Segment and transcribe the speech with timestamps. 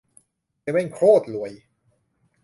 [0.61, 1.51] เซเว่นโคตรรวย